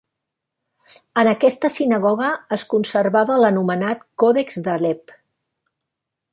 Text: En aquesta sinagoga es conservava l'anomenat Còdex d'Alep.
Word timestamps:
En 1.23 1.29
aquesta 1.31 1.69
sinagoga 1.75 2.31
es 2.57 2.65
conservava 2.73 3.37
l'anomenat 3.45 4.03
Còdex 4.25 4.61
d'Alep. 4.69 5.17